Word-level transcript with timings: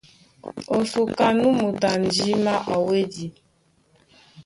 Ó 0.75 0.77
súká, 0.91 1.25
nú 1.39 1.49
moto 1.59 1.85
a 1.93 1.95
ndímá 2.05 2.55
a 2.73 2.75
wédi. 2.87 3.27